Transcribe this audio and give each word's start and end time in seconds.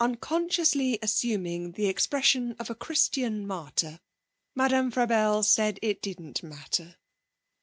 Unconsciously 0.00 0.98
assuming 1.02 1.72
the 1.72 1.84
expression 1.86 2.52
of 2.58 2.70
a 2.70 2.74
Christian 2.74 3.46
martyr, 3.46 4.00
Madame 4.54 4.90
Frabelle 4.90 5.42
said 5.44 5.78
it 5.82 6.00
didn't 6.00 6.42
matter. 6.42 6.96